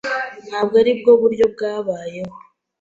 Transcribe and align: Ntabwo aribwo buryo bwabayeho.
Ntabwo 0.49 0.75
aribwo 0.81 1.11
buryo 1.21 1.45
bwabayeho. 1.53 2.35